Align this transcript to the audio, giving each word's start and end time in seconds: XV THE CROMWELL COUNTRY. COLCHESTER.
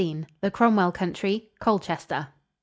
XV 0.01 0.25
THE 0.41 0.49
CROMWELL 0.49 0.93
COUNTRY. 0.93 1.51
COLCHESTER. 1.59 2.29